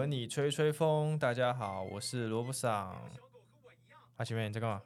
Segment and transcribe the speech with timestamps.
[0.00, 1.18] 和你吹吹风。
[1.18, 2.96] 大家好，我是萝卜桑。
[4.16, 4.80] 啊前面你在干嘛？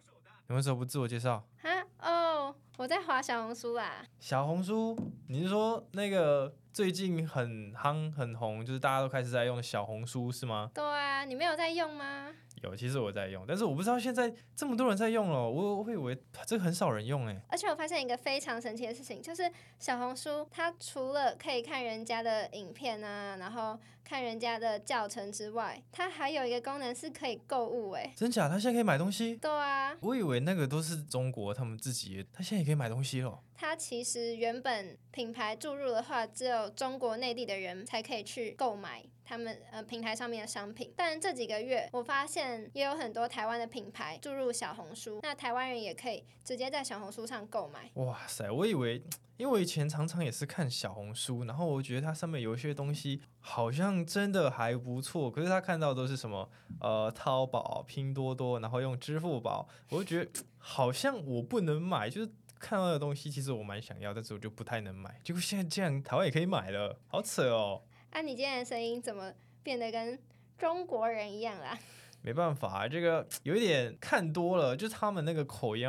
[0.48, 1.46] 你为什么不自我介绍？
[1.62, 1.70] 哈
[2.00, 4.04] 哦，我在滑小红书啦。
[4.18, 4.98] 小红书，
[5.28, 10.68] 你是说那个最近很夯很红，就是大家都开始在用小红书是吗？
[10.74, 12.28] 对啊，你没有在用吗？
[12.62, 16.16] 有，其实我在用，但是我不知道现在这么多人在用了，我我会以为
[16.46, 17.38] 这个很少人用哎。
[17.48, 28.10] 而且我发现一个非常神奇的事情，就是小红书它除了可以看人家的影片啊，然后看人家的教程之外，它还有一个功能是可以购物哎。
[28.16, 28.48] 真假？
[28.48, 29.36] 它现在可以买东西？
[29.36, 29.94] 对啊。
[30.00, 33.38] 我以为那个都是中国他们自己，它现在也可以买东西了。
[33.54, 39.04] 它其实原本品牌注入的话，只有中国内地的人才可以去购买。
[39.26, 47.90] 他们呃平台上面的商品，但这几个月我发现也有很多台湾的品牌注入小红书，那台湾人也可以直接在小红书上购买。
[47.94, 49.02] 哇塞，我以为，
[49.38, 56.46] 因为我以前常常也是看小红书，然后我觉得它上面有一些东西好像真的还不错，可是他看到都是什么
[56.80, 62.30] 呃淘宝、拼多多，然后用支付宝，我就觉得好像我不能买，就是
[62.64, 65.20] 看到的东西其实我蛮想要，但是我就不太能买。
[65.22, 67.82] 结果现在这样台湾也可以买了，好扯哦。
[68.08, 69.30] 啊，你今天的声音怎么
[69.62, 70.18] 变得跟
[70.56, 71.78] 中国人一样啦？
[72.22, 75.86] 没办法，这个有一点看多了，就是他们那个口音，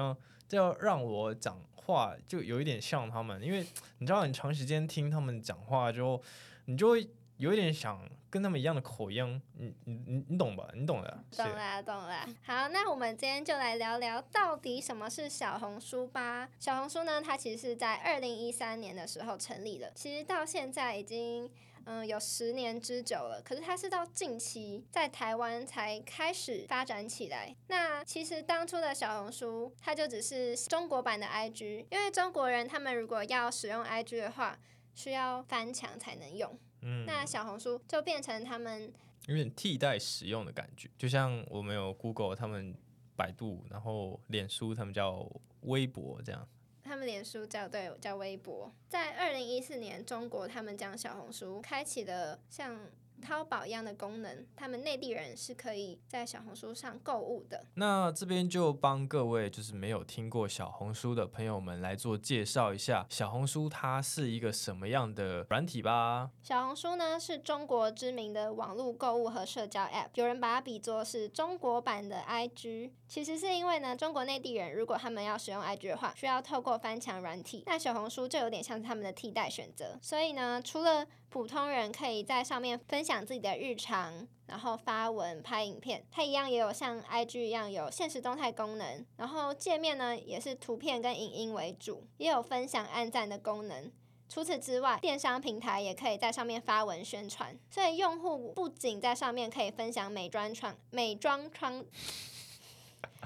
[0.50, 3.66] 这要让我讲话就有一点像他们，因为
[4.00, 6.22] 你知道，你长时间听他们讲话之后，
[6.66, 10.68] 你就会有一点想跟他们一样的口音，你你你你懂吧？
[10.74, 11.24] 你懂的。
[11.32, 12.28] 懂啦，懂啦。
[12.44, 16.50] 好，那我们今天就来聊聊到底什么是小红书吧。
[16.60, 21.50] 小红书呢，它其实是在二零一三年的时候成立的，其实到现在已经。
[21.88, 27.56] 嗯，有十年之久了，可是它是到近期在台湾才开始发展起来。
[27.68, 34.58] 那其实当初的小红书，它就只是中国版的 IG，因为中国人他们如果要使用 IG 的话，
[34.96, 36.58] 需要翻墙才能用。
[36.86, 38.94] 嗯，那小红书就变成他们
[39.26, 42.74] 有点替代使用的感觉，就像我们有 Google，他们
[43.16, 45.28] 百度，然后脸书他们叫
[45.62, 46.48] 微博这样。
[46.84, 52.80] 他们脸书叫对叫微博，在二零一四年，中国他们将小红书开启了像。
[53.22, 57.66] 淘宝一样的功能，他们内地人是可以在小红书上购物的。
[57.76, 66.30] 那这边就帮各位就是没有听过小红书的朋友们来做介绍一下，小红书它是一个什么样的软体吧。
[66.44, 72.92] 小红书呢是中国知名的网络购物和社交 App，有人把它比作是中国版的 IG。
[73.08, 79.98] 其实是因为呢，中国内地人如果他们要使用 IG 的话，需要透过翻墙软体，那小红书就有点像是他们的替代选择。
[80.02, 81.06] 所以呢，除了
[81.36, 89.06] 普通人可以在上面分享自己的日常，然后发文、拍影片，它一样也有像 IG 一样有现实动态功能。
[89.18, 93.92] 然后界面呢也是图片跟影音为主，也有分享、按赞的功能。
[94.30, 97.54] 除此之外，电商平台也可以在上面发文宣传。
[97.70, 101.84] 所以用户不仅在上面可以分享美妆创美妆穿。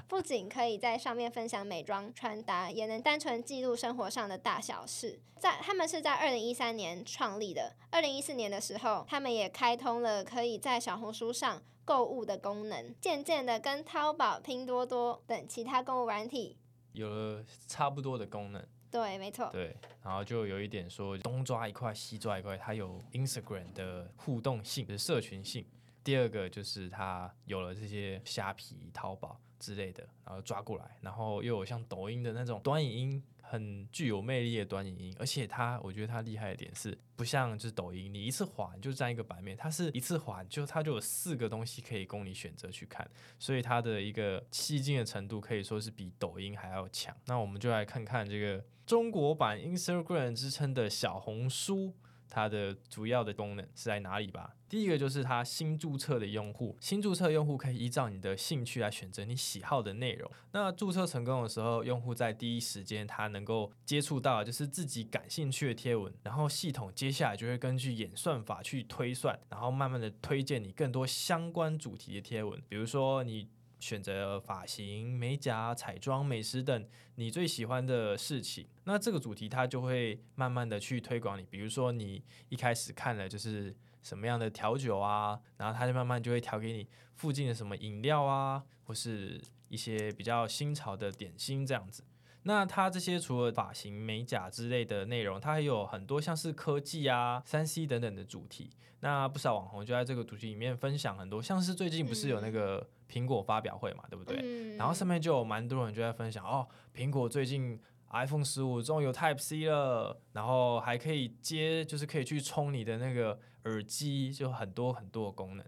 [0.08, 5.20] 不仅可以在上面分享美妆穿搭，也能单纯记录生活上的大小事。
[5.38, 16.58] 在他们是在二零一三年创立的，二零一四年的时候，他们也开通了可以在小红书上购物的功能，渐渐的跟淘宝、拼多多等其他购物软体
[16.92, 18.66] 有了差不多的功能。
[18.90, 19.48] 对，没错。
[19.52, 25.64] 对，然后就有一点说东抓一块西抓一块，它有 Instagram 的互动性的社群性。
[26.04, 29.40] 第二个就是它有了这些虾皮、淘宝。
[29.60, 43.06] 之类的，然后抓过来，然后又有像抖音的那种短影音，很具有魅力的短影音，而且它，我觉得它厉害的点是，不像就是抖音，你一次滑就占一个版面，它是一次滑就它就有四个东西可以供你选择去看，
[43.38, 47.14] 所以它的一个吸睛的程度可以说是比抖音还要强。
[47.26, 51.94] 那我们就来看看这个中国版 Instagram 之称的小红书。
[52.30, 54.54] 它的主要的功能是在哪里吧？
[54.68, 60.30] 第一个就是它新注册的用户，新注册用户可以依照你的兴趣来选择你喜好的内容。
[60.52, 73.48] 那注册成功的时候，用户在第一时间他能够接触到就是自己感兴趣的贴文，然后系统接下来就会根据演算法去推算，然后慢慢的推荐你更多相关主题的贴文，比如说你。
[73.80, 76.86] 选择发型、美甲、彩妆、美食等
[77.16, 81.42] 你最喜欢的事情，那这个主题它就会慢慢的去推广你。
[81.50, 86.86] 比如说你一开始看了就是什么样的调酒啊，然后它就慢慢就会调给你
[87.16, 92.04] 附近的什么饮料啊，或是一些比较新潮的点心这样子。
[92.42, 98.70] 那它这些除了发型、美甲之类的内容，它还有很多像是科技啊、三 C 等等的主题。
[99.00, 104.76] 那不少网红就在这个主题里面分享很多，像是最近不是有那个苹果发表会嘛，对不对？
[104.76, 115.66] 然后上面就有蛮多人就在分享哦，苹果最近 iPhone 十五终于有 Type C 了，然后还可以接，就是可以去充你的那个耳机，就很多很多的功能。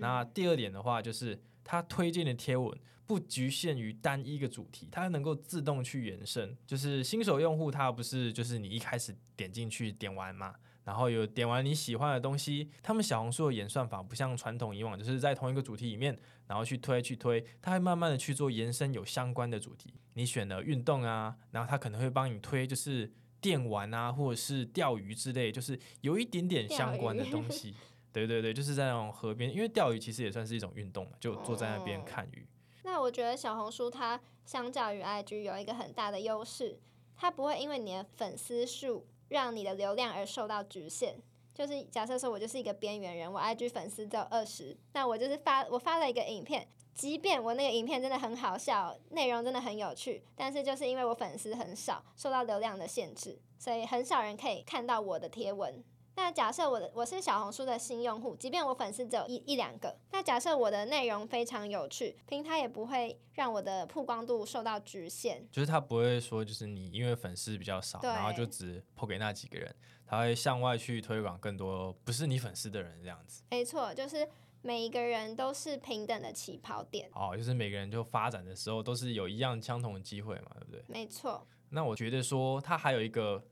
[0.00, 6.56] 那第二点的话，就是它推荐的贴文不局限于单一个主题，它能够自动去延伸。
[6.66, 10.54] 就是新手用户，他不是就是你一开始点进去点完嘛，
[10.84, 16.16] 然后有点完你喜欢的东西，他们小红书的演算法不像传统以往，就是在同一个主题里面，
[16.46, 19.92] 然后去推去推，它会慢慢的去做延伸有相关的主题。
[20.14, 27.74] 你选了运动啊，然后它可能会帮你推就是电玩啊，或者是钓鱼之类，就是有一点点相关的东西。
[28.12, 32.46] 对对对，就是在那种河边，因为钓鱼其实也算是一种运动嘛，就坐在那边哦看鱼。
[32.82, 36.78] 那我觉得小红书它相较于 IG 有一个很大的优势，
[37.16, 41.16] 它不会因为你的粉丝数让你的流量而受到局限。
[41.52, 55.84] 就是假设说我就是一个边缘人，我 IG 粉丝只有二十，那我就是发我发了一个影片，即便我那个影片真的很好笑，内容真的很有趣，但是就是因为我粉丝很少，受到流量的限制，所以很少人可以看到我的贴文。
[56.20, 65.48] 那假设我的我是小红书的新用户，即便我粉丝只有一一两个，那假设我的内容非常有趣，平台也不会让我的曝光度受到局限。
[65.50, 69.74] 就是他不会说，就是你因为粉丝比较少，然后就只抛给那几个人，
[70.04, 73.42] 他会向外去推广更多不是你粉丝的人这样子。
[73.50, 74.28] 没错，就是
[74.60, 77.08] 每一个人都是平等的起跑点。
[77.14, 80.84] 哦，就是每个人就发展的时候都是有一样相同的机会嘛，对不对？
[80.86, 83.42] 没错，那我觉得说它还有一个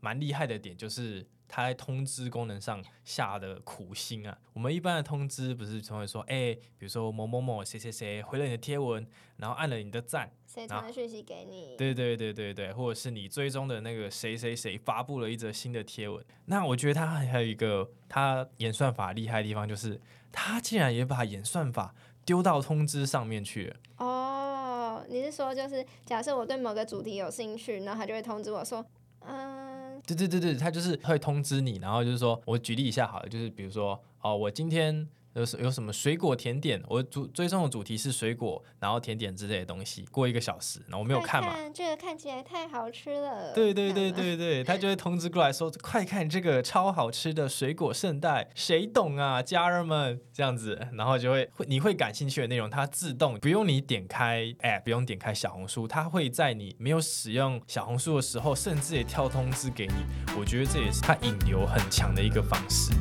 [0.00, 4.38] 蛮厉害的点，就是它在通知功能上下的苦心啊。
[4.52, 9.04] 我们一般的通知不是总会说，哎、比如说某某某谁谁谁回了你的贴文，
[9.38, 11.74] 然后按了你的赞，谁传的讯息给你？
[11.76, 16.24] 对对对对对，或者是你追踪的那个谁谁谁发布了一则新的贴文。
[16.44, 21.94] 那我觉得他还有一个他演算法厉害的地方，就是他竟然也把演算法
[22.24, 23.76] 丢到通知上面去了。
[23.98, 28.84] 哦，你是说就是假设我对某个主题有兴趣，然后他就会通知我说，
[29.20, 29.67] 嗯，
[30.16, 35.06] 对对对对，他就是会通知你，然后就是说我举例一下好了，就是比如说哦，我今天
[35.38, 41.52] 有什有什么水果甜点，我主追踪的主题是水果，然后甜点之类的东西，过一个小时，然后我没有看嘛。
[41.52, 43.52] 快这个看起来太好吃了。
[43.54, 59.94] 对对对对对， 他就会通知过来说：“快看这个超好吃的水果圣代，谁懂啊，家人们？”这样子，然后就会会你会感兴趣的内容，它自动不用你点开 app，不用点开小红书，它会在你没有使用小红书的时候，甚至也跳通知给你。
[60.38, 62.92] 我觉得这也是它引流很强的一个方式。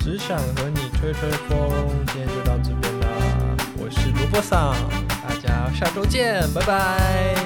[0.00, 1.68] 只想和你吹吹风，
[2.06, 3.06] 今天就到这边啦。
[3.76, 4.74] 我是萝卜桑，
[5.08, 7.39] 大家下周见，拜拜。